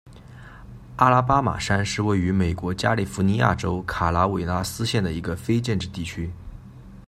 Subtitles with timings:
[0.95, 6.31] 阿拉巴马山是位于美国加利福尼亚州卡拉韦拉斯县的一个非建制地区。